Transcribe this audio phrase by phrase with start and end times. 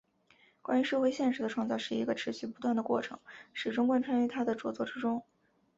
[0.63, 3.19] 关于社会现实的创造是一个持续不断的过程
[3.53, 5.23] 始终贯穿于他的着作之中。